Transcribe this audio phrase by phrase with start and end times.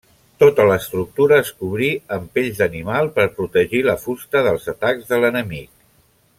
[0.43, 5.73] Tota l'estructura es cobrí amb pells d'animal per protegir la fusta dels atacs de l'enemic.